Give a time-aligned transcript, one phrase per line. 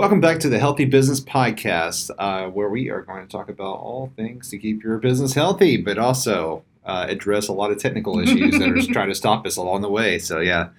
[0.00, 3.80] Welcome back to the Healthy Business Podcast, uh, where we are going to talk about
[3.80, 8.18] all things to keep your business healthy, but also uh, address a lot of technical
[8.18, 10.18] issues that are trying to stop us along the way.
[10.18, 10.70] So, yeah,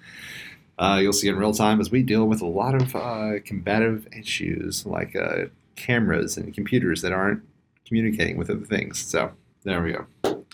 [0.76, 4.08] uh, you'll see in real time as we deal with a lot of uh, combative
[4.12, 5.44] issues like uh,
[5.76, 7.44] cameras and computers that aren't
[7.86, 8.98] communicating with other things.
[8.98, 9.30] So,
[9.62, 10.44] there we go.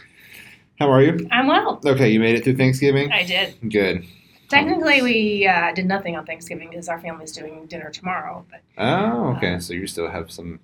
[0.79, 1.27] How are you?
[1.33, 1.81] I'm well.
[1.87, 3.11] Okay, you made it through Thanksgiving?
[3.13, 3.57] I did.
[3.73, 4.05] Good.
[4.49, 8.47] Technically, we uh, did nothing on Thanksgiving because our family's doing dinner tomorrow.
[8.51, 9.55] But Oh, okay.
[9.55, 10.61] Uh, so you still have some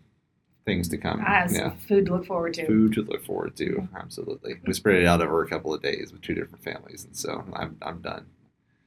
[0.64, 1.20] things to come.
[1.20, 1.58] I have yeah.
[1.68, 2.66] some food to look forward to.
[2.66, 3.88] Food to look forward to.
[3.94, 4.54] Absolutely.
[4.66, 7.44] We spread it out over a couple of days with two different families, and so
[7.52, 8.26] I'm I'm done.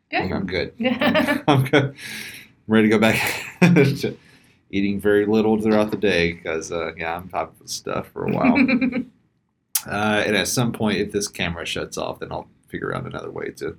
[0.09, 0.31] Good.
[0.31, 0.73] I'm good.
[1.47, 1.83] I'm good.
[1.83, 1.93] I'm
[2.67, 3.15] ready to go back
[3.61, 4.17] to
[4.71, 8.31] eating very little throughout the day because uh, yeah, I'm top of stuff for a
[8.31, 8.55] while.
[9.87, 13.31] uh, and at some point, if this camera shuts off, then I'll figure out another
[13.31, 13.77] way to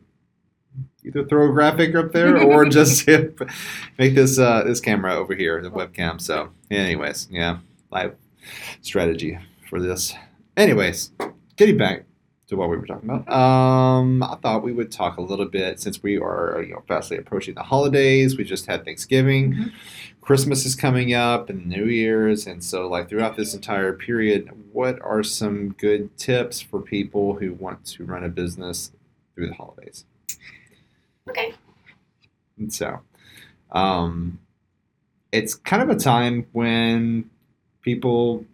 [1.05, 3.07] either throw a graphic up there or just
[3.99, 6.21] make this uh, this camera over here the webcam.
[6.21, 7.59] So, anyways, yeah,
[7.91, 8.15] live
[8.83, 10.15] strategy for this.
[10.57, 11.13] Anyways,
[11.57, 12.05] getting back
[12.49, 15.81] to what we were talking about, um, I thought we would talk a little bit
[15.81, 18.37] since we are you know fastly approaching the holidays.
[18.37, 19.53] We just had Thanksgiving.
[19.53, 19.73] Mhm.
[20.21, 25.01] Christmas is coming up and New Year's, and so like throughout this entire period, what
[25.01, 28.93] are some good tips for people who want to run a business
[29.35, 30.05] through the holidays?
[31.29, 31.55] Okay.
[32.59, 33.01] And so,
[33.73, 34.39] um,
[35.33, 37.29] it's kind of a time when
[37.83, 38.45] people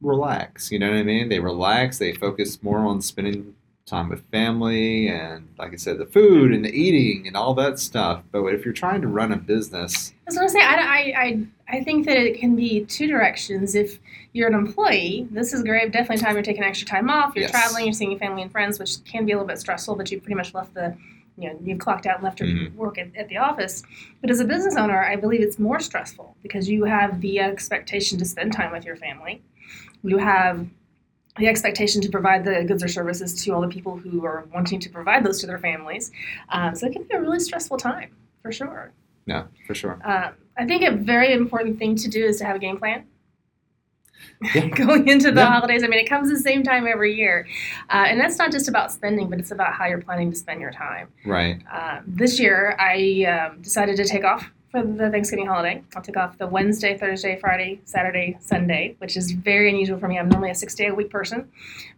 [0.00, 0.70] relax.
[0.70, 1.28] You know what I mean?
[1.28, 1.98] They relax.
[1.98, 3.54] They focus more on spending
[3.86, 7.78] time with family and, like I said, the food and the eating and all that
[7.78, 8.24] stuff.
[8.32, 11.14] But if you're trying to run a business, I was going to say, I, I,
[11.16, 11.46] I,
[11.78, 13.76] I think that it can be two directions.
[13.76, 14.00] If
[14.32, 15.92] you're an employee, this is great.
[15.92, 17.36] Definitely time you're taking extra time off.
[17.36, 17.52] You're Yes.
[17.52, 20.10] traveling, you're seeing your family and friends, which can be a little bit stressful, but
[20.10, 20.96] you pretty much left the,
[21.38, 22.74] you know, you've clocked out and left your Mhm.
[22.74, 23.82] work at, at the office.
[24.20, 28.18] But as a business owner, I believe it's more stressful because you have the expectation
[28.18, 29.42] to spend time with your family.
[30.02, 30.66] You have
[31.38, 34.80] the expectation to provide the goods or services to all the people who are wanting
[34.80, 36.10] to provide those to their families.
[36.48, 38.10] Um, so it can be a really stressful time,
[38.42, 38.92] for sure.
[39.26, 39.98] yeah for sure.
[40.04, 43.04] Um, I think a very important thing to do is to have a game plan.
[44.54, 44.66] Yeah.
[44.74, 45.50] Going into the Yeah.
[45.50, 47.46] holidays, I mean, it comes the same time every year.
[47.90, 50.60] Uh, and that's not just about spending, but it's about how you're planning to spend
[50.60, 51.08] your time.
[51.24, 51.62] Right.
[51.72, 55.82] Um, this year, I um, decided to take off for the Thanksgiving holiday.
[55.94, 60.18] I'll take off the Wednesday, Thursday, Friday, Saturday, Sunday, which is very unusual for me.
[60.18, 61.48] I'm normally a six day a week person,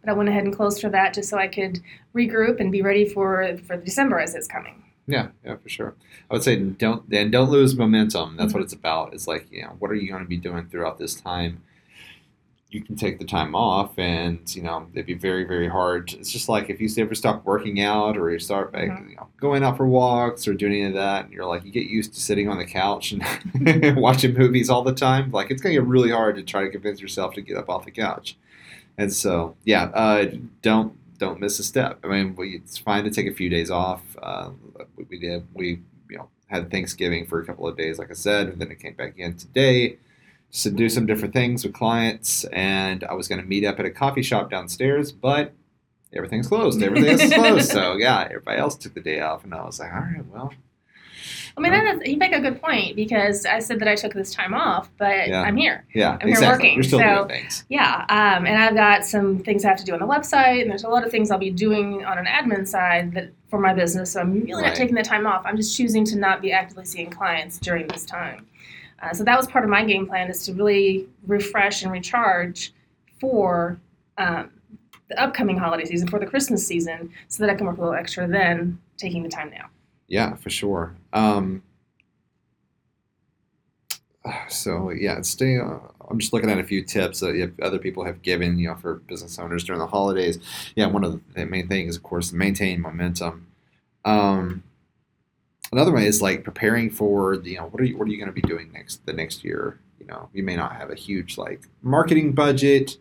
[0.01, 1.81] but I went ahead and closed for that just so I could
[2.15, 4.85] regroup and be ready for, for December as it's coming.
[5.11, 5.95] Yeah, yeah, for sure.
[6.31, 8.37] I would say don't and don't lose momentum.
[8.37, 9.15] That's what it's about.
[9.15, 11.63] It's like, you know, what are you going to be doing throughout this time?
[12.71, 16.13] You can take the time off, and you know it'd be very, very hard.
[16.13, 19.11] It's just like if you ever stop working out, or you start like, Mhm.
[19.11, 21.71] you know, going out for walks, or doing any of that, and you're like, you
[21.73, 25.31] get used to sitting on the couch and watching movies all the time.
[25.31, 27.71] Like it's going to get really hard to try to convince yourself to get up
[27.71, 28.37] off the couch.
[28.99, 30.27] And so, yeah, uh,
[30.61, 31.99] don't don't miss a step.
[32.05, 34.03] I mean, we, it's fine to take a few days off.
[34.23, 34.51] Uh,
[34.97, 35.47] we, we did.
[35.55, 35.81] We
[36.11, 38.79] you know had Thanksgiving for a couple of days, like I said, and then it
[38.79, 39.97] came back in today
[40.53, 42.45] to do some different things with clients.
[42.45, 45.53] And I was going to meet up at a coffee shop downstairs, but
[46.15, 46.83] everything's closed.
[46.83, 47.71] Everything is closed.
[47.73, 50.53] So yeah, everybody else took the day off, and I was like, all right, well,
[51.57, 54.55] I mean, you make a good point because I said that I took this time
[54.55, 55.43] off, but Yeah.
[55.43, 55.85] I'm here.
[55.93, 56.69] yeah, I'm here exactly.
[56.69, 57.65] working, You're still so- doing things.
[57.69, 60.71] Yeah, um, and I've got some things I have to do on the website, and
[60.71, 63.75] there's a lot of things I'll be doing on an admin side that for my
[63.75, 64.13] business.
[64.13, 64.69] So I'm really Right.
[64.69, 65.43] not taking the time off.
[65.45, 68.47] I'm just choosing to not be actively seeing clients during this time.
[69.01, 72.73] Uh, so that was part of my game plan is to really refresh and recharge
[73.21, 73.81] for
[74.19, 74.51] um,
[75.09, 77.95] the upcoming holiday season, for the Christmas season, so that I can work a little
[77.95, 79.67] extra then, taking the time now.
[80.09, 80.97] Yeah, for sure.
[81.13, 81.63] Um,
[84.49, 85.59] so yeah, stay.
[85.59, 85.79] Uh,
[86.11, 88.95] I'm just looking at a few tips that other people have given, you know, for
[88.95, 90.39] business owners during the holidays.
[90.75, 93.47] Yeah, one of the main things, of course, maintain momentum.
[94.05, 94.63] Um,
[95.73, 98.19] another way is like preparing for the, you know, what are you what are you
[98.19, 99.79] going to be doing next the next year?
[100.01, 102.99] You know, you may not have a huge like marketing budget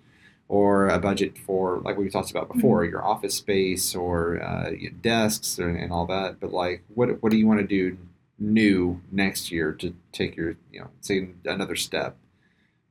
[0.49, 4.91] or a budget for like we talked about before, your office space or uh, your
[4.91, 6.39] desks and, and all that.
[6.39, 7.97] But like, what what do you want to do
[8.39, 12.17] new next year to take your you know say another step?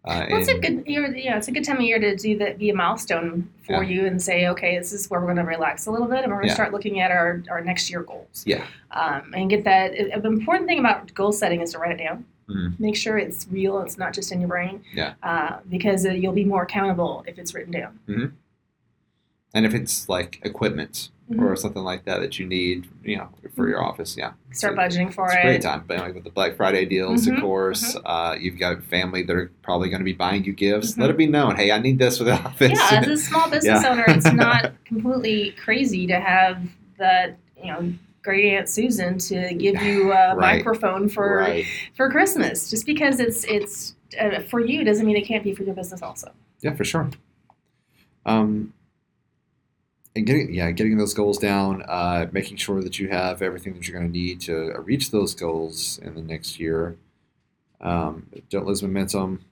[0.07, 1.05] Uh, Well, it's a good year.
[1.17, 2.59] Yeah, it's a good time of year to do that.
[2.59, 3.91] Be a milestone for Yeah.
[4.03, 6.29] you and say, okay, this is where we're going to relax a little bit, and
[6.29, 6.55] we're going to Yeah.
[6.55, 8.45] start looking at our, our next year goals.
[8.47, 8.65] Yeah.
[8.93, 9.95] Um, and get that.
[9.95, 12.25] An important thing about goal setting is to write it down.
[12.49, 12.79] Mhm.
[12.79, 13.81] Make sure it's real.
[13.81, 14.85] It's not just in your brain.
[14.95, 15.15] Yeah.
[15.25, 17.99] Uh, because uh, you'll be more accountable if it's written down.
[19.55, 21.41] And if it's like equipment, Mhm.
[21.43, 24.17] or something like that that you need, you know, for your office.
[24.17, 25.43] Yeah, Start So budgeting for it's it.
[25.43, 25.83] great time.
[25.89, 29.35] But like with the Black Friday deals, Mhm, of course, uh, you've got family that
[29.35, 30.97] are probably going to be buying you gifts.
[30.97, 32.71] Let it be known, hey, I need this for the office.
[32.93, 33.91] Yeah, as a small business Yeah.
[33.91, 36.63] owner, it's not completely crazy to have
[36.99, 37.93] that, you know,
[38.23, 40.59] great Aunt Susan to give you a Right.
[40.59, 41.65] microphone for right.
[41.97, 42.71] for Christmas.
[42.71, 46.03] Just because it's it's uh, for you doesn't mean it can't be for your business
[46.03, 46.31] also.
[46.61, 47.11] Yeah, for sure.
[48.25, 48.73] Um,
[50.17, 53.87] and getting yeah, getting those goals down, uh, making sure that you have everything that
[53.87, 56.97] you're going to need to reach those goals in the next year.
[57.81, 59.45] Um, don't lose momentum.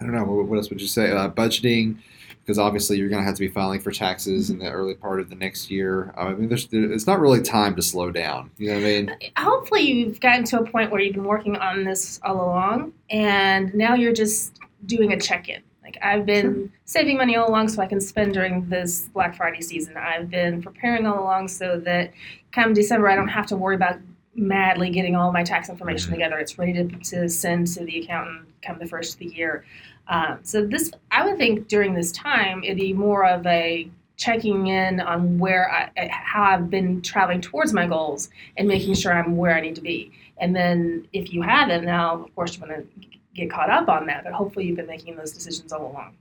[0.00, 1.10] I don't know what, else would you say?
[1.10, 1.98] Uh, budgeting,
[2.40, 5.20] because obviously you're going to have to be filing for taxes in the early part
[5.20, 6.14] of the next year.
[6.16, 8.50] I mean, there's there, it's not really time to slow down.
[8.56, 9.16] You know what I mean?
[9.36, 13.74] Hopefully, you've gotten to a point where you've been working on this all along, and
[13.74, 15.62] now you're just doing a check in.
[15.90, 19.60] Like I've been saving money all along so I can spend during this Black Friday
[19.60, 19.96] season.
[19.96, 22.12] I've been preparing all along so that
[22.52, 23.96] come December I don't have to worry about
[24.36, 26.14] madly getting all my tax information Mhm.
[26.14, 26.38] together.
[26.38, 29.64] It's ready to, to send to the accountant come the first of the year.
[30.06, 34.68] Um, so this, I would think during this time it'd be more of a checking
[34.68, 39.12] in on where I, eh, how I've been traveling towards my goals and making sure
[39.12, 40.12] I'm where I need to be.
[40.38, 43.06] And then if you haven't, now of course you want to
[43.40, 44.24] get caught up on that.
[44.24, 46.16] But hopefully you've been making those decisions all along.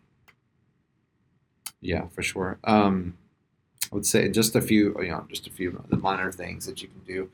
[1.81, 2.59] Yeah, for sure.
[2.63, 3.17] Um,
[3.91, 6.65] I would say just a few, you know, just a few of the minor things
[6.65, 7.29] that you can do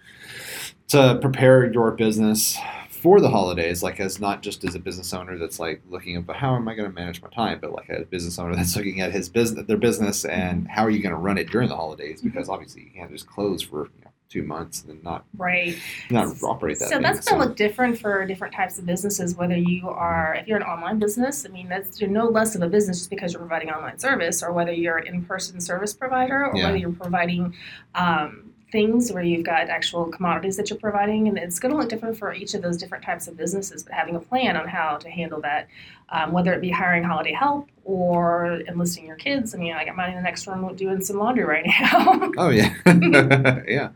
[0.90, 2.58] to prepare your business
[2.90, 3.84] for the holidays.
[3.84, 6.76] Like, as not just as a business owner that's like looking at how am I
[6.76, 9.66] going to manage my time, but like a business owner that's looking at his business,
[9.68, 12.22] their business, and how are you going to run it during the holidays?
[12.22, 15.76] Because obviously you can't just close for you know, two months and not Right.
[16.10, 16.90] not operate that.
[16.90, 19.36] So that's going to look different for different types of businesses.
[19.36, 22.62] Whether you are, if you're an online business, I mean, that's you're no less of
[22.62, 26.48] a business just because you're providing online service, or whether you're an in-person service provider,
[26.48, 26.66] or Yeah.
[26.66, 27.54] whether you're providing
[27.94, 31.88] um, things where you've got actual commodities that you're providing, and it's going to look
[31.88, 33.84] different for each of those different types of businesses.
[33.84, 35.70] But having a plan on how to handle that,
[36.10, 39.56] um, whether it be hiring holiday help or enlisting your kids.
[39.56, 42.32] I mean, I got mine in the next room doing some laundry right now.
[42.38, 42.74] Oh yeah,
[43.66, 43.90] yeah.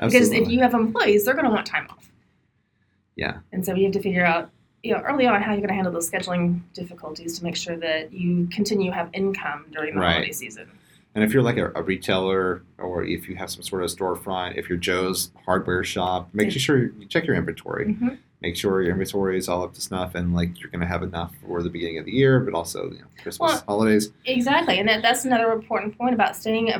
[0.00, 2.10] Because if you have employees, they're going to want time off.
[3.14, 3.40] Yeah.
[3.52, 4.48] And so you have to figure out,
[4.82, 7.76] you know, early on how you're going to handle those scheduling difficulties to make sure
[7.76, 10.12] that you continue to have income during the Right.
[10.14, 10.70] holiday season.
[11.14, 14.56] And if you're like a, a retailer or if you have some sort of storefront,
[14.56, 17.86] if you're Joe's hardware shop, make sure you check your inventory.
[17.86, 18.18] Mhm.
[18.40, 21.02] Make sure your inventory is all up to snuff and like you're going to have
[21.02, 24.12] enough for the beginning of the year, but also you know, Christmas, Well- holidays.
[24.26, 26.72] Exactly, and that, that's another important point about staying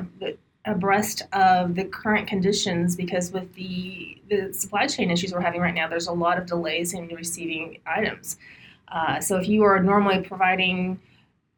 [0.64, 5.74] abreast of the current conditions because with the the supply chain issues we're having right
[5.74, 8.36] now, there's a lot of delays in receiving items.
[8.88, 11.00] Uh, so if you are normally providing,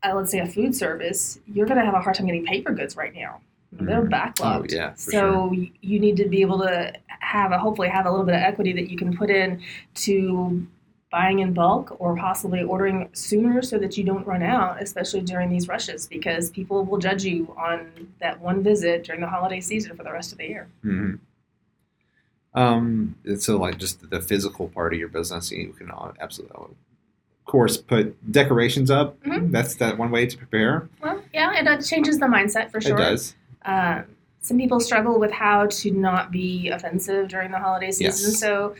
[0.03, 2.73] uh, let's say, a food service, you're going to have a hard time getting paper
[2.73, 3.41] goods right now.
[3.73, 4.11] They're Mhm.
[4.11, 4.73] backlogged.
[4.73, 8.11] Oh, yeah, so y you need to be able to have a hopefully have a
[8.11, 9.61] little bit of equity that you can put in
[9.95, 10.67] to
[11.13, 15.51] buying in bulk or possibly ordering sooner so that you don't run out, especially during
[15.51, 19.97] these rushes, because people will judge you on that one visit during the holiday season
[19.97, 20.69] for the rest of the year.
[20.83, 21.15] hmm
[22.55, 26.75] Um, so like just the physical part of your business, you can absolutely,
[27.51, 29.21] course, put decorations up.
[29.25, 29.51] Mhm.
[29.51, 30.89] That's that one way to prepare.
[31.03, 32.97] Well, yeah, it uh, changes the mindset for sure.
[32.97, 33.35] It does.
[33.65, 34.05] Um,
[34.41, 38.31] some people struggle with how to not be offensive during the holiday season.
[38.31, 38.39] Yes.
[38.41, 38.75] So,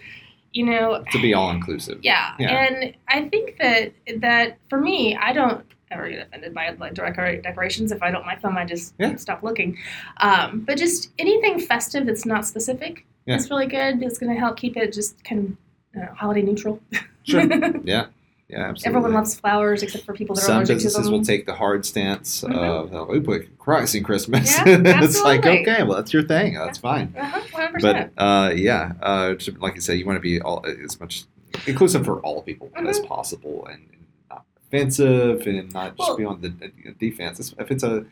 [0.53, 1.99] you know, To be all inclusive.
[2.03, 2.33] Yeah.
[2.39, 2.65] Yeah.
[2.65, 7.43] and I think that that for me, I don't ever get offended by like decor-
[7.43, 7.91] decorations.
[7.93, 9.17] If I don't like them, I just Yeah.
[9.17, 9.77] stop looking.
[10.19, 13.35] Um, but just anything festive that's not specific Yeah.
[13.37, 14.01] is really good.
[14.03, 15.57] It's going to help keep it just kind
[15.97, 16.81] of uh, holiday neutral.
[17.25, 17.43] Sure.
[17.85, 18.07] Yeah.
[18.51, 18.69] Yeah.
[18.71, 18.89] Absolutely.
[18.99, 20.87] Everyone loves flowers except for people that are Some allergic to them.
[20.87, 21.13] businesses them.
[21.13, 22.55] will take the hard stance Mhm.
[22.57, 24.57] of, oh, we put Christ in Christmas.
[24.59, 24.65] Yeah,
[25.05, 26.55] it's like, okay, well, that's your thing.
[26.55, 27.15] That's fine.
[27.17, 27.81] uh-huh, 100%.
[27.83, 31.25] But uh, yeah, uh, like you said, you want to be all as much
[31.67, 33.07] inclusive for all people as Mhm.
[33.07, 36.51] possible and, and not offensive and not just Well- be on the
[36.99, 37.55] defense.
[37.59, 38.05] If it's a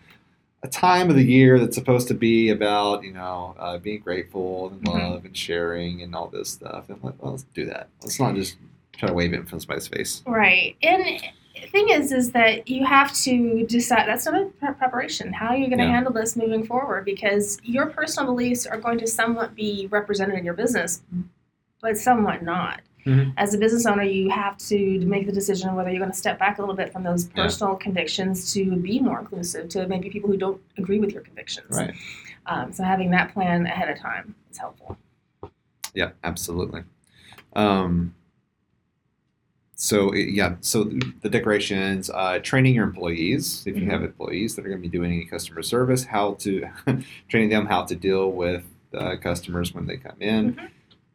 [0.65, 4.71] a time of the year that's supposed to be about you know uh, being grateful
[4.73, 5.11] and Mhm.
[5.13, 7.87] love and sharing and all this stuff, then let, let's do that.
[8.03, 8.57] Let's not just
[8.99, 10.23] try to wave it in front of somebody's face.
[10.27, 10.77] Right.
[10.83, 11.21] And
[11.61, 14.07] the thing is, is that you have to decide.
[14.07, 15.33] That's not pre- preparation.
[15.33, 15.93] How are you going to Yeah.
[15.93, 17.05] handle this moving forward?
[17.05, 21.03] Because your personal beliefs are going to somewhat be represented in your business,
[21.81, 22.81] but somewhat not.
[23.07, 23.33] Mhm.
[23.37, 26.39] As a business owner, you have to make the decision whether you're going to step
[26.39, 27.45] back a little bit from those Yeah.
[27.45, 31.67] personal convictions to be more inclusive to maybe people who don't agree with your convictions.
[31.71, 31.95] Right.
[32.47, 34.99] Um, so having that plan ahead of time is helpful.
[35.95, 36.83] Yeah, absolutely.
[37.55, 38.15] Um,
[39.81, 40.85] so it- yeah, so
[41.23, 43.91] the decorations, uh, training your employees if you Mhm.
[43.93, 46.67] have employees that are going to be doing any customer service, how to
[47.29, 50.55] training them how to deal with uh, customers when they come in.
[50.55, 50.69] Mhm.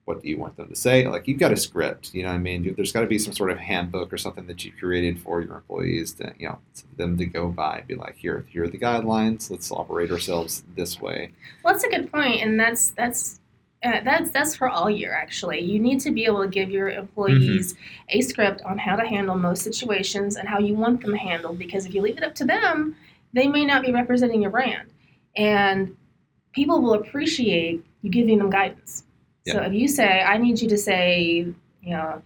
[0.05, 1.07] What do you want them to say?
[1.07, 2.73] Like you've got a script, you know what I mean?
[2.75, 5.55] There's got to be some sort of handbook or something that you created for your
[5.55, 6.59] employees to, you know,
[6.97, 9.49] them to go by and be like, here, here are the guidelines.
[9.49, 11.31] Let's operate ourselves this way.
[11.63, 13.39] Well, that's a good point, and that's that's
[13.83, 15.13] uh, that's that's for all year.
[15.13, 17.75] Actually, you need to be able to give your employees
[18.09, 21.59] a script on how to handle most situations and how you want them handled.
[21.59, 22.95] Because if you leave it up to them,
[23.33, 24.89] they may not be representing your brand,
[25.35, 25.95] and
[26.53, 29.03] people will appreciate you giving them guidance.
[29.45, 31.47] So if you say, "I need you to say,"
[31.81, 32.21] you know.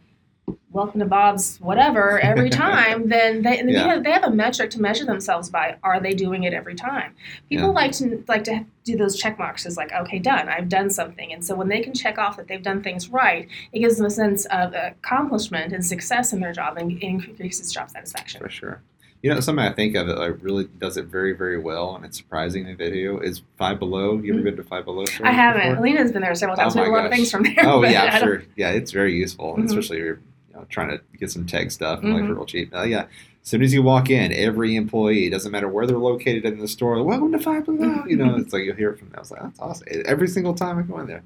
[0.78, 4.80] Welcome to Bob's whatever every time, then they, they, have, they have a metric to
[4.82, 5.76] measure themselves by.
[5.82, 7.16] Are they doing it every time?
[7.50, 7.74] People Yeah.
[7.74, 10.48] like to like to do those check marks as like, okay, done.
[10.48, 13.48] I've done something, and so when they can check off that they've done things right,
[13.74, 17.90] it gives them a sense of accomplishment and success in their job, and increases job
[17.90, 18.40] satisfaction.
[18.40, 18.82] For sure.
[19.24, 22.06] You know, something I think of that like really does it very, very well, and
[22.06, 24.20] it's surprising in video is Five Below.
[24.20, 24.46] You ever Mhm.
[24.46, 25.06] been to Five Below?
[25.24, 25.70] I haven't.
[25.72, 25.84] before?
[25.88, 26.76] Lena's been there several times.
[26.76, 27.66] Oh we have a lot of things from there.
[27.66, 28.44] Oh yeah, I'm sure.
[28.56, 29.66] Yeah, it's very useful, Mhm.
[29.66, 30.22] especially if you're you
[30.58, 32.28] know, trying to get some tech stuff and like Mhm.
[32.28, 32.72] for real cheap.
[32.74, 33.08] Yeah, as
[33.50, 37.02] soon as you walk in, every employee, doesn't matter where they're located in the store,
[37.04, 38.04] welcome to Five Below.
[38.08, 39.18] You know, it's like you'll hear it from them.
[39.18, 39.88] I was like, that's awesome.
[40.06, 41.24] Every single time I go in there.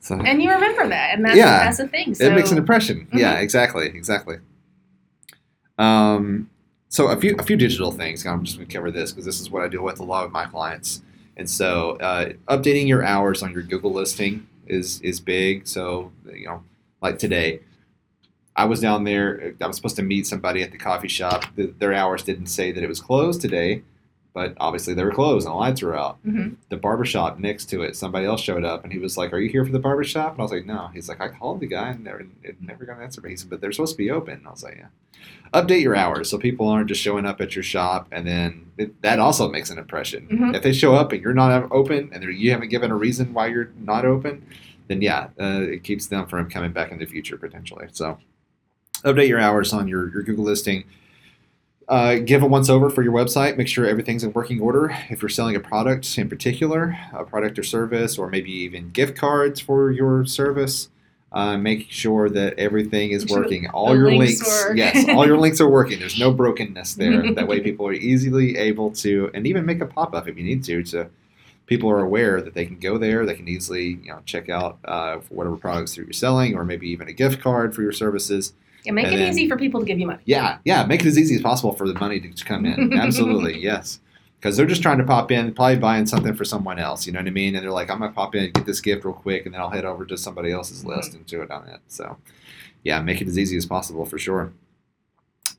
[0.00, 1.64] So And you remember that, and that's Yeah.
[1.64, 2.14] that's the thing.
[2.14, 3.06] So it makes an impression.
[3.14, 3.42] Yeah, Mhm.
[3.42, 4.36] exactly, exactly.
[5.78, 6.48] Um,
[6.88, 8.26] so a few a few digital things.
[8.26, 10.24] I'm just going to cover this because this is what I deal with a lot
[10.24, 11.02] with my clients.
[11.36, 15.66] And so, uh, updating your hours on your Google listing is is big.
[15.66, 16.62] So you know,
[17.00, 17.60] like today,
[18.56, 19.54] I was down there.
[19.60, 21.44] I was supposed to meet somebody at the coffee shop.
[21.56, 23.82] The, their hours didn't say that it was closed today,
[24.34, 26.56] but obviously they were closed and the lights were out Mhm.
[26.68, 29.48] the barbershop next to it, somebody else showed up and he was like, Are you
[29.50, 30.32] here for the barbershop?
[30.32, 30.90] And I was like, No.
[30.92, 33.20] He's like, I called the guy and never, it never got an answer.
[33.22, 34.34] But he said, But they're supposed to be open.
[34.34, 34.86] And I was like, Yeah.
[35.54, 38.08] Update your hours so people aren't just showing up at your shop.
[38.10, 40.26] And then it, that also makes an impression.
[40.30, 40.54] Mhm.
[40.56, 43.46] If they show up and you're not open and you haven't given a reason why
[43.48, 44.44] you're not open,
[44.88, 47.86] then yeah, uh, it keeps them from coming back in the future potentially.
[47.92, 48.18] So
[49.04, 50.84] update your hours on your, your Google listing.
[51.88, 53.56] Uh, give a once over for your website.
[53.56, 54.96] Make sure everything's in working order.
[55.10, 59.16] If you're selling a product in particular, a product or service, or maybe even gift
[59.16, 60.88] cards for your service,
[61.32, 63.68] uh, make sure that everything is sure working.
[63.70, 65.98] All your links links, yes, all your links are working.
[65.98, 67.32] There's no brokenness there.
[67.34, 70.44] that way, people are easily able to, and even make a pop up if you
[70.44, 70.82] need to.
[70.84, 71.08] To
[71.66, 73.24] people are aware that they can go there.
[73.24, 76.64] They can easily, you know, check out uh, for whatever products that you're selling, or
[76.64, 78.52] maybe even a gift card for your services.
[78.84, 80.22] Yeah, make And it then- easy for people to give you money.
[80.24, 82.92] Yeah, yeah, make it as easy as possible for the money to come in.
[82.98, 84.00] Absolutely, yes.
[84.40, 87.06] Because they're just trying to pop in, probably buying something for someone else.
[87.06, 87.54] You know what I mean?
[87.54, 89.60] And they're like, I'm gonna pop in, and get this gift real quick, and then
[89.60, 91.78] I'll head over to somebody else's list and do it on it.
[91.86, 92.16] So,
[92.82, 94.52] yeah, make it as easy as possible for sure.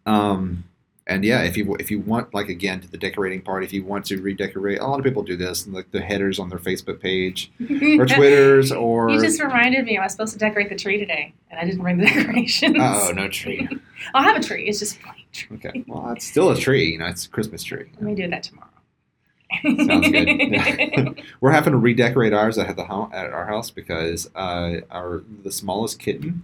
[0.05, 0.65] Um,
[1.05, 3.83] and yeah, if you if you want, like again, to the decorating part, if you
[3.83, 7.01] want to redecorate, a lot of people do this, like the headers on their Facebook
[7.01, 9.09] page or Twitter's or.
[9.09, 11.81] You just reminded me I was supposed to decorate the tree today, and I didn't
[11.81, 12.77] bring the decorations.
[12.79, 13.67] Oh no tree.
[14.13, 14.65] I'll have a tree.
[14.67, 15.57] It's just a plain tree.
[15.57, 16.93] Okay, well, it's still a tree.
[16.93, 17.89] You know, it's a Christmas tree.
[17.95, 18.69] Let me do that tomorrow.
[19.61, 21.21] Sounds good.
[21.41, 25.99] We're having to redecorate ours at the at our house because uh, our the smallest
[25.99, 26.43] kitten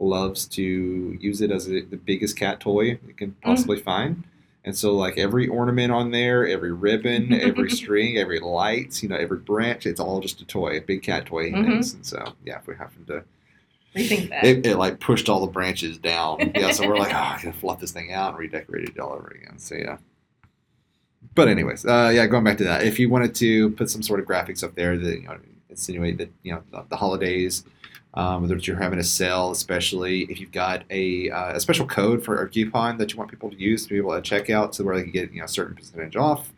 [0.00, 4.24] loves to use it as a, the biggest cat toy it can possibly find.
[4.64, 9.16] And so, like every ornament on there, every ribbon, every string, every lights, you know,
[9.16, 11.50] every branch, it's all just a toy, a big cat toy.
[11.50, 11.66] Mhm.
[11.66, 11.94] thinks.
[11.94, 13.24] And so, yeah, if we happen to,
[13.96, 14.44] Rethink that.
[14.44, 16.52] it, it like pushed all the branches down.
[16.54, 19.12] Yeah, so we're like, oh, I gotta fluff this thing out and redecorate it all
[19.12, 19.58] over again.
[19.58, 19.96] So, yeah.
[21.34, 24.20] But anyways, uh, yeah, going back to that, if you wanted to put some sort
[24.20, 25.36] of graphics up there that you know
[25.68, 27.64] insinuate that you know the, the holidays,
[28.14, 32.24] um, whether you're having a sale, especially if you've got a, uh, a special code
[32.24, 34.74] for a coupon that you want people to use to be able to check out,
[34.74, 36.52] so where they can get you know a certain percentage off,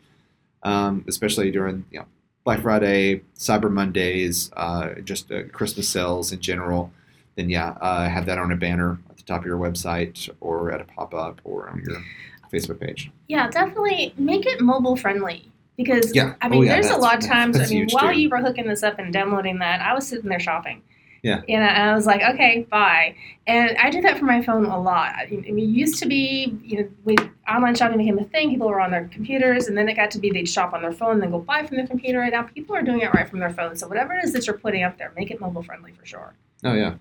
[0.63, 2.05] um, especially during you know
[2.43, 6.91] Black Friday, Cyber Mondays, uh, just uh, Christmas sales in general.
[7.35, 10.71] Then yeah, uh, have that on a banner at the top of your website or
[10.71, 12.03] at a pop up or on your
[12.51, 13.11] Facebook page.
[13.27, 15.49] Yeah, definitely make it mobile friendly.
[15.75, 16.35] Because Yeah.
[16.39, 17.59] I Oh, mean, yeah, there's a lot of times.
[17.59, 18.19] I mean, while too.
[18.21, 20.83] you were hooking this up and downloading that, I was sitting there shopping.
[21.23, 21.41] Yeah.
[21.47, 23.15] You know, and I was like, okay, bye.
[23.47, 25.13] And I do that for my phone a lot.
[25.15, 27.15] I mean, it used to be, you know, when
[27.47, 30.19] online shopping became a thing, people were on their computers, and then it got to
[30.19, 32.21] be they'd shop on their phone, and then go buy from their computer.
[32.21, 33.77] And now people are doing it right from their phone.
[33.77, 36.33] So whatever it is that you're putting up there, make it mobile friendly for sure.
[36.65, 36.95] Oh yeah,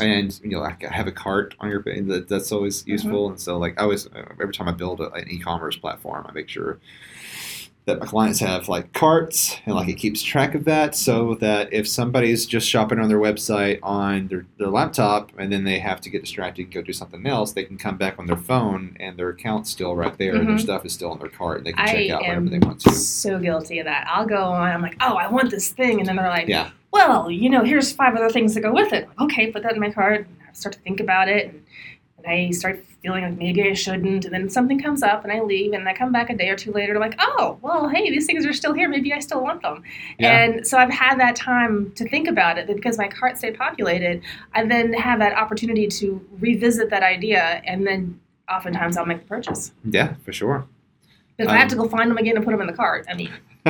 [0.00, 1.82] and you know, like have a cart on your.
[1.82, 3.30] That, that's always useful.
[3.30, 6.32] And so, like, I always uh, every time I build a, an e-commerce platform, I
[6.32, 6.78] make sure
[7.90, 11.72] that my clients have like carts and like it keeps track of that so that
[11.72, 16.00] if somebody's just shopping on their website on their, their laptop and then they have
[16.00, 18.96] to get distracted and go do something else, they can come back on their phone
[19.00, 20.60] and their account's still right there and their Mhm.
[20.60, 22.90] stuff is still on their cart and they can check out whenever they want to.
[22.92, 24.06] so guilty of that.
[24.08, 24.70] I'll go on.
[24.70, 26.70] I'm like, oh, I want this thing, and then they're like, Yeah.
[26.92, 29.08] well, you know, here's five other things to go with it.
[29.20, 30.26] Okay, put that in my cart.
[30.28, 31.62] And I start to think about it, and,
[32.24, 34.24] and I start feeling like maybe I shouldn't.
[34.24, 36.56] And then something comes up, and I leave, and I come back a day or
[36.56, 38.88] two later, like, oh, well, hey, these things are still here.
[38.88, 39.82] Maybe I still want them.
[40.18, 40.42] Yeah.
[40.42, 42.66] And so I've had that time to think about it.
[42.66, 44.22] But because my cart stayed populated,
[44.54, 49.26] I then have that opportunity to revisit that idea, and then oftentimes I'll make the
[49.26, 49.72] purchase.
[49.84, 50.66] Yeah, for sure.
[51.36, 52.74] But if I have Um, to go find them again and put them in the
[52.74, 53.30] cart, I mean,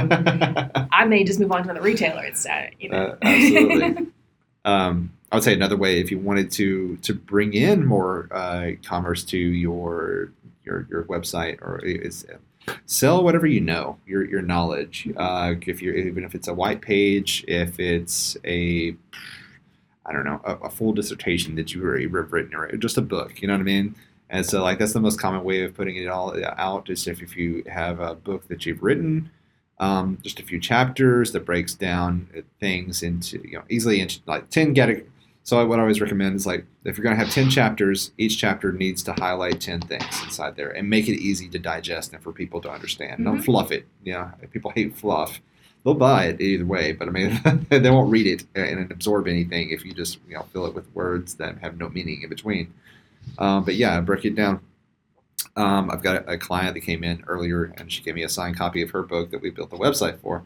[0.93, 2.73] I may just move on to another retailer instead.
[2.81, 2.97] You know?
[2.97, 4.07] Uh, absolutely.
[4.65, 8.73] um, I would say another way if you wanted to to bring in more uh,
[8.83, 10.33] commerce to your
[10.65, 15.09] your your website or is uh, sell whatever you know your your knowledge.
[15.17, 18.97] Uh, if you're even if it's a white page, if it's a
[20.05, 23.41] I don't know a, a full dissertation that you have written or just a book.
[23.41, 23.95] You know what I mean?
[24.31, 27.23] And so like that's the most common way of putting it all out is if,
[27.23, 29.31] if you have a book that you've written
[29.81, 34.21] um, just a few chapters that breaks down uh, things into you know easily into
[34.27, 34.89] like 10 get
[35.43, 38.39] so what i always recommend is like if you're going to have 10 chapters each
[38.39, 42.23] chapter needs to highlight 10 things inside there and make it easy to digest and
[42.23, 43.25] for people to understand.
[43.25, 43.45] Don't Mhm.
[43.45, 44.31] fluff it you know?
[44.53, 45.41] People hate fluff.
[45.85, 49.71] They'll buy it either way but i mean they won't read it and absorb anything
[49.71, 52.73] if you just you know fill it with words that have no meaning in between.
[53.39, 54.61] Um, but yeah break it down.
[55.57, 58.57] Um, I've got a client that came in earlier, and she gave me a signed
[58.57, 60.45] copy of her book that we built the website for,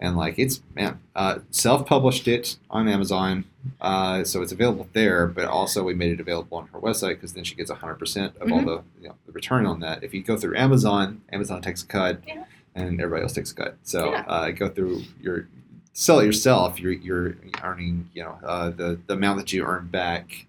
[0.00, 3.44] and like it's man, uh, self-published it on Amazon,
[3.80, 5.26] uh, so it's available there.
[5.26, 8.36] But also we made it available on her website because then she gets 100 percent
[8.36, 8.66] of all Mhm.
[8.66, 10.02] the you know, the return on that.
[10.04, 12.44] If you go through Amazon, Amazon takes a cut, Yeah.
[12.74, 13.76] and everybody else takes a cut.
[13.82, 14.24] So Yeah.
[14.26, 15.48] uh, go through your
[15.92, 16.80] sell it yourself.
[16.80, 20.46] You're you're earning you know uh, the the amount that you earn back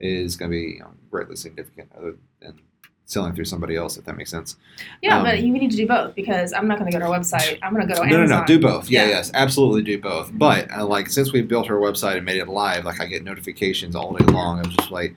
[0.00, 2.58] is going to be you know, greatly significant other than
[3.06, 4.56] selling through somebody else, if that makes sense.
[5.02, 7.10] yeah, um, but you need to do both because I'm not going to go to
[7.10, 7.58] our website.
[7.62, 8.40] I'm going to go to No, no, Amazon.
[8.40, 8.88] no, do both.
[8.90, 9.08] Yeah, Yeah.
[9.10, 10.30] yes, absolutely do both.
[10.32, 13.22] But uh, like since we built her website and made it live, like I get
[13.22, 14.58] notifications all day long.
[14.60, 15.14] I'm just like,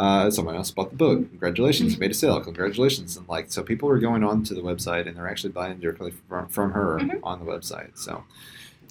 [0.00, 1.28] uh, someone else bought the book.
[1.30, 2.40] Congratulations, you made a sale.
[2.40, 5.78] Congratulations, and like so, people are going on to the website and they're actually buying
[5.78, 7.20] directly from, from her Mhm.
[7.24, 7.96] on the website.
[7.98, 8.22] So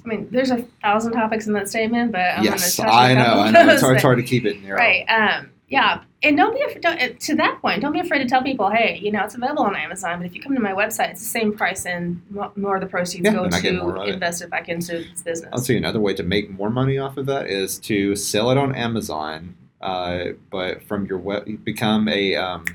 [0.05, 3.09] I mean, there's a thousand topics in that statement, but I'm yes, going to touch
[3.09, 3.69] I know, I know.
[3.73, 4.77] It's hard, it's hard to keep it narrow.
[4.79, 5.05] Right.
[5.09, 6.01] Um, yeah.
[6.23, 7.81] And don't be af- don't, to that point.
[7.81, 10.33] Don't be afraid to tell people, hey, you know, it's available on Amazon, but if
[10.35, 12.19] you come to my website, it's the same price, and
[12.55, 15.21] more of the proceeds Yeah, go and I get to invest it back into this
[15.21, 15.49] business.
[15.53, 18.57] I'll see another way to make more money off of that is to sell it
[18.57, 22.65] on Amazon, uh, but from your web, you become a um,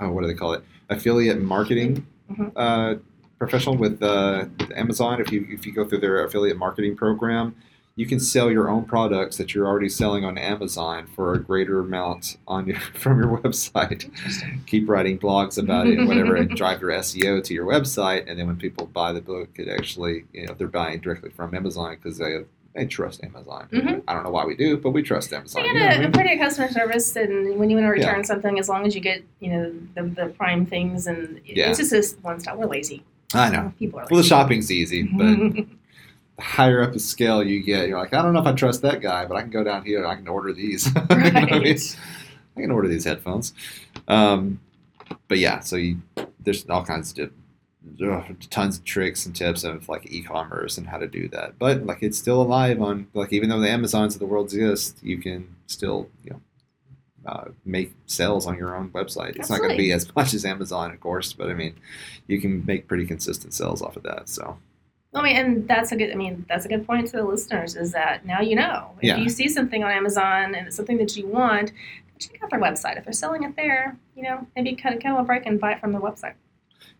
[0.00, 0.64] oh, what do they call it?
[0.90, 2.52] Affiliate marketing Mhm.
[2.56, 2.96] uh,
[3.38, 5.20] professional with uh, with Amazon.
[5.20, 7.54] If you if you go through their affiliate marketing program,
[7.98, 11.80] you can sell your own products that you're already selling on Amazon for a greater
[11.80, 14.08] amount on your, from your website.
[14.66, 18.30] Keep writing blogs about it and whatever, and drive your SEO to your website.
[18.30, 21.54] And then when people buy the book, it actually you know they're buying directly from
[21.54, 22.44] Amazon because they
[22.76, 23.66] they trust Amazon.
[23.72, 24.02] Mhm.
[24.06, 25.64] I don't know why we do, but we trust Amazon.
[25.64, 26.12] you you know I get a, a mean?
[26.12, 28.22] pretty good customer service, and when you want to return Yeah.
[28.22, 31.70] something, as long as you get, you know, the, the prime things, and Yeah.
[31.70, 32.56] it's just this one stop.
[32.58, 33.02] We're lazy.
[33.34, 33.72] I know.
[33.78, 35.36] People are Well, the shopping's easy, but
[36.40, 39.00] higher up the scale you get, you're like, I don't know if I trust that
[39.00, 40.86] guy, but I can go down here and I can order these.
[41.10, 41.76] You know I mean?
[42.56, 43.54] I can order these headphones.
[44.06, 44.60] Um,
[45.28, 46.02] but yeah, so you,
[46.40, 47.30] there's all kinds of
[48.50, 51.58] tons of tricks and tips of like e-commerce and how to do that.
[51.58, 54.98] But like it's still alive on like even though the Amazons of the world exist,
[55.02, 56.40] you can still you know
[57.26, 59.36] uh, make sales on your own website.
[59.36, 61.74] It's not going to be as much as Amazon, of course, but I mean
[62.26, 64.28] you can make pretty consistent sales off of that.
[64.28, 64.58] So
[65.18, 66.10] I mean, and that's a good.
[66.12, 69.04] I mean, that's a good point to the listeners is that now you know if
[69.04, 69.16] Yeah.
[69.16, 71.72] you see something on Amazon and it's something that you want,
[72.18, 72.96] check out their website.
[72.98, 75.80] If they're selling it there, you know, maybe cut a, a break and buy it
[75.80, 76.34] from their website.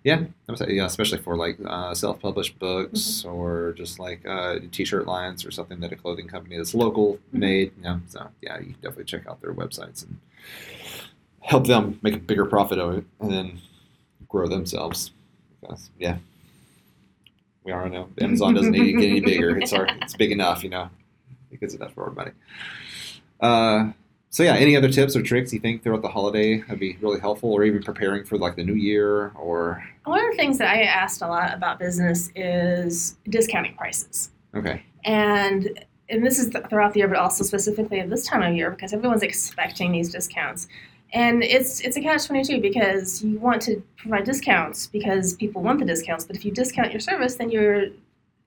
[0.04, 3.28] Yeah, I would say, yeah, especially for like uh, self-published books Mm-hmm.
[3.34, 7.38] or just like uh, t-shirt lines or something that a clothing company that's local Mm-hmm.
[7.38, 7.72] made.
[7.78, 10.18] You know, so yeah, you can definitely check out their websites and
[11.40, 13.60] help them make a bigger profit of it, and then
[14.28, 15.10] grow themselves.
[15.60, 16.18] Because yeah,
[17.68, 19.58] we already know Amazon doesn't need to get any bigger.
[19.58, 20.88] It's our, it's big enough, you know.
[21.50, 22.30] It gets enough for everybody.
[23.40, 23.90] Uh,
[24.30, 27.20] so yeah, any other tips or tricks you think throughout the holiday would be really
[27.20, 30.68] helpful, or even preparing for like the new year, or One of the things that
[30.68, 34.30] I asked a lot about business is discounting prices.
[34.54, 34.82] okay.
[35.04, 38.56] and and this is th- throughout the year, but also specifically at this time of
[38.56, 40.66] year because everyone's expecting these discounts.
[41.12, 45.62] And it's it's a catch twenty two because you want to provide discounts because people
[45.62, 47.86] want the discounts, but if you discount your service, then you're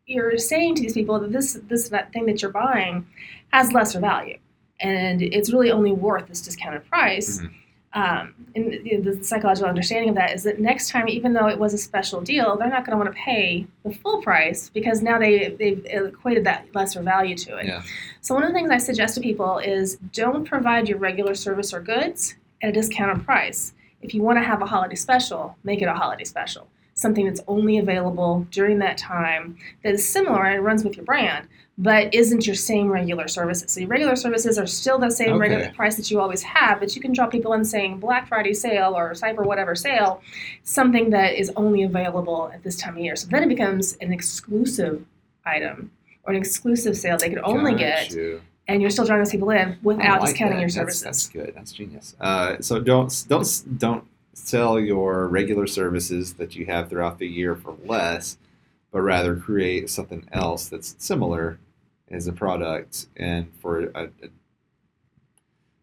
[0.06, 3.08] you're saying to these people that this this that thing that you're buying
[3.52, 4.38] has lesser value,
[4.80, 7.40] and it's really only worth this discounted price.
[7.40, 7.52] Mhm.
[7.94, 11.60] Um, and the, the psychological understanding of that is that next time, even though it
[11.60, 15.02] was a special deal, they're not going to want to pay the full price because
[15.02, 17.66] now they they've equated that lesser value to it.
[17.66, 17.82] Yeah.
[18.22, 21.74] So one of the things I suggest to people is don't provide your regular service
[21.74, 23.74] or goods at a discounted price.
[24.02, 26.68] If you want to have a holiday special, make it a holiday special.
[26.94, 31.48] Something that's only available during that time that is similar and runs with your brand,
[31.78, 33.72] but isn't your same regular services.
[33.72, 35.40] So your regular services are still the same Okay.
[35.40, 38.54] regular price that you always have, but you can draw people in saying Black Friday
[38.54, 40.22] sale or Cyber whatever sale,
[40.64, 43.16] something that is only available at this time of year.
[43.16, 45.04] So then it becomes an exclusive
[45.46, 45.92] item
[46.24, 48.42] or an exclusive sale they could only Got get you.
[48.68, 50.62] And you're still drawing those people in without like discounting that.
[50.62, 51.04] your That's- services.
[51.04, 51.54] That's, good.
[51.56, 52.16] That's genius.
[52.20, 57.56] Uh, so don't don't don't sell your regular services that you have throughout the year
[57.56, 58.38] for less,
[58.92, 61.60] but rather create something else that's similar
[62.10, 64.10] as a product and for a, a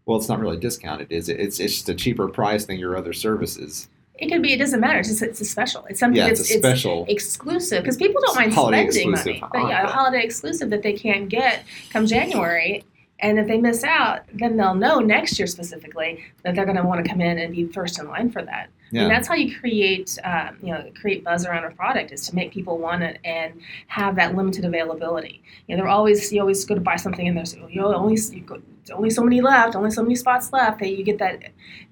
[0.06, 1.38] well, it's not really discounted, is it?
[1.38, 3.90] It's it's just a cheaper price than your other services.
[4.18, 4.52] It could be.
[4.52, 4.98] It doesn't matter.
[4.98, 5.84] It's just it's a special.
[5.88, 7.06] It's something Yeah, that's it's special.
[7.08, 9.26] exclusive because people don't mind spending exclusive.
[9.26, 12.84] money, but yeah, a holiday exclusive that they can't get come January.
[13.20, 16.84] And if they miss out, then they'll know next year specifically that they're going to
[16.84, 18.70] want to come in and be first in line for that.
[18.92, 19.02] yeah.
[19.02, 22.34] And that's how you create, um, you know, create buzz around a product is to
[22.34, 25.42] make people want it and have that limited availability.
[25.66, 28.16] You know, they're always you always go to buy something and there's you know only
[28.32, 31.42] you go, only so many left, only so many spots left that you get that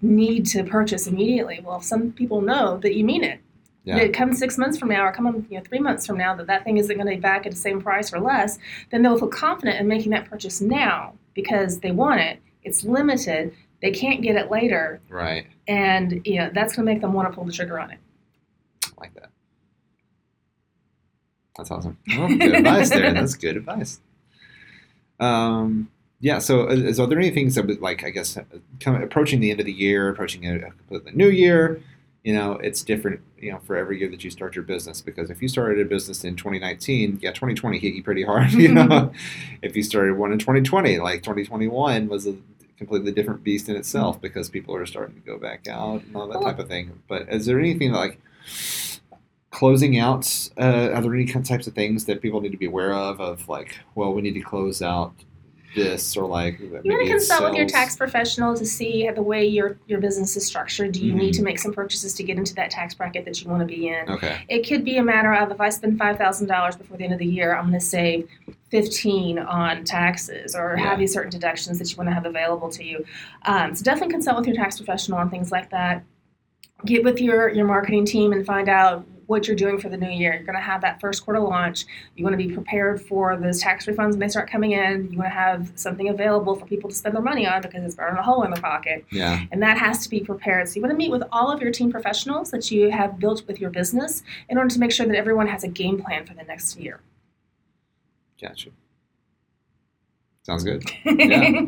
[0.00, 1.60] need to purchase immediately.
[1.62, 3.40] Well, some people know that you mean it.
[3.86, 3.98] Yeah.
[4.00, 6.48] That come six months from now or come you know three months from now that
[6.48, 8.58] that thing isn't going to be back at the same price or less,
[8.90, 12.40] then they'll feel confident in making that purchase now because they want it.
[12.64, 13.54] It's limited.
[13.80, 15.46] They can't get it later right.
[15.68, 17.98] and you know that's going to make them want to pull the trigger on it.
[18.84, 19.30] I like that.
[21.56, 21.96] That's awesome.
[22.08, 23.12] Well, good advice there.
[23.14, 24.00] That's good advice.
[25.20, 26.38] Um, yeah.
[26.38, 28.42] So, uh, is, are there any things that, would, like, I guess, uh,
[28.80, 31.80] kind of approaching the end of the year, approaching a, a completely new year?
[32.26, 33.20] You know, it's different.
[33.38, 35.88] You know, for every year that you start your business, because if you started a
[35.88, 38.52] business in 2019, yeah, 2020 hit you pretty hard.
[38.56, 39.12] You know,
[39.62, 42.34] if you started one in 2020, like 2021 was a
[42.78, 46.26] completely different beast in itself because people are starting to go back out and all
[46.26, 47.00] that type of thing.
[47.06, 48.20] But is there anything like
[49.52, 50.50] closing out?
[50.58, 52.92] Uh, are there any kind of types of things that people need to be aware
[52.92, 53.20] of?
[53.20, 55.14] Of like, well, we need to close out
[55.76, 59.46] this, or like You want to consult with your tax professional to see the way
[59.46, 60.92] your your business is structured.
[60.92, 61.36] Do you need Mhm.
[61.36, 63.88] to make some purchases to get into that tax bracket that you want to be
[63.88, 64.08] in?
[64.08, 64.38] Okay.
[64.48, 67.12] It could be a matter of if I spend five thousand dollars before the end
[67.12, 68.28] of the year, I'm going to save
[68.70, 70.88] fifteen on taxes, or Yeah.
[70.88, 73.04] have these certain deductions that you want to have available to you.
[73.44, 76.02] Um, so definitely consult with your tax professional on things like that.
[76.84, 80.08] Get with your your marketing team and find out what you're doing for the new
[80.10, 80.34] year.
[80.34, 81.84] You're going to have that first quarter launch.
[82.14, 85.10] You want to be prepared for those tax refunds when they start coming in.
[85.10, 87.94] You want to have something available for people to spend their money on because it's
[87.96, 89.40] burning a hole in their pocket Yeah.
[89.50, 90.68] and that has to be prepared.
[90.68, 93.46] So you want to meet with all of your team professionals that you have built
[93.46, 96.34] with your business in order to make sure that everyone has a game plan for
[96.34, 97.00] the next year.
[98.40, 98.70] Gotcha.
[100.44, 100.84] Sounds good.
[101.04, 101.66] Yeah.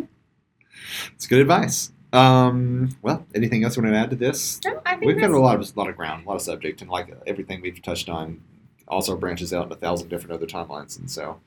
[1.14, 1.90] It's good advice.
[2.12, 4.60] Um, well, anything else you want to add to this?
[4.64, 6.42] no, I think We've covered a lot of a lot of ground, a lot of
[6.42, 8.40] subject, and like everything we've touched on,
[8.88, 11.38] also branches out in a thousand different other timelines, and so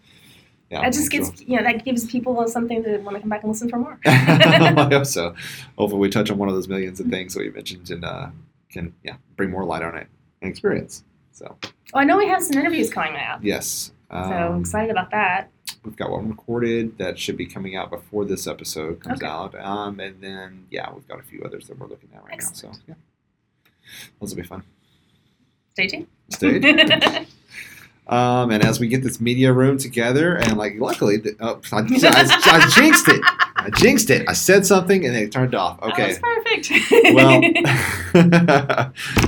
[0.70, 3.30] yeah, that just I'm gets you know that gives people something to want to come
[3.30, 4.00] back and listen for more.
[4.06, 5.34] I hope so.
[5.78, 8.28] Hopefully, we touch on one of those millions of things that we mentioned and uh,
[8.70, 10.08] can yeah bring more light on it
[10.42, 11.04] and experience.
[11.32, 15.10] So oh, I know we have some interviews coming out, yes, so um, excited about
[15.12, 15.50] that.
[15.84, 19.28] we've got one recorded that should be coming out before this episode comes Okay.
[19.32, 22.34] out, um, and then yeah, we've got a few others that we're looking at right
[22.34, 22.76] Excellent.
[22.76, 22.80] now.
[22.80, 22.94] So yeah,
[24.20, 24.64] those will be fun.
[25.74, 26.08] Stay tuned.
[26.30, 27.28] Stay tuned.
[28.12, 31.78] Um, and as we get this media room together, and like, luckily, the, oh, I,
[31.78, 33.22] I, I jinxed it.
[33.56, 34.28] I jinxed it.
[34.28, 35.82] I said something and it turned off.
[35.82, 36.18] Okay.
[36.22, 37.16] Oh, that's perfect.
[37.16, 37.42] Well,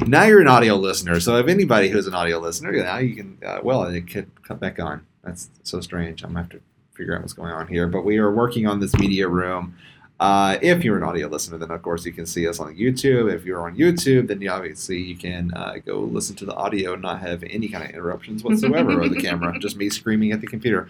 [0.08, 1.22] now you're an audio listener.
[1.22, 4.58] So if anybody who's an audio listener, now you can, uh, well, it could come
[4.58, 5.06] back on.
[5.24, 6.24] That's so strange.
[6.24, 6.66] I'm going to have to
[6.98, 7.88] figure out what's going on here.
[7.88, 9.78] But we are working on this media room.
[10.24, 13.30] Uh, if you're an audio listener, then of course you can see us on YouTube.
[13.30, 16.94] If you're on YouTube, then you obviously you can uh, go listen to the audio
[16.94, 20.40] and not have any kind of interruptions whatsoever or the camera, just me screaming at
[20.40, 20.88] the computer.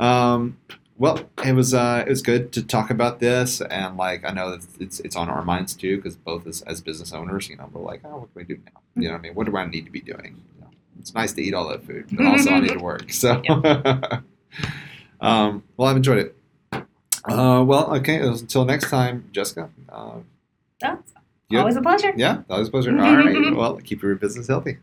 [0.00, 0.56] Um,
[0.98, 4.50] well, it was uh, it was good to talk about this, and like I know
[4.56, 7.70] that it's it's on our minds too, because both as, as business owners, you know,
[7.72, 8.80] we're like, oh, what do we do now?
[8.96, 10.42] You know, what I mean, what do I need to be doing?
[10.56, 13.12] You know, it's nice to eat all that food, but also I need to work.
[13.12, 13.40] So,
[15.20, 16.36] um, well, I've enjoyed it.
[17.28, 18.16] Uh, well, okay.
[18.18, 19.70] Until next time, Jessica.
[19.88, 20.18] Uh,
[20.80, 21.12] That's
[21.50, 21.58] Good.
[21.58, 22.12] always a pleasure.
[22.16, 22.90] Yeah, always a pleasure.
[23.00, 23.54] All right.
[23.54, 24.78] Well, keep your business healthy.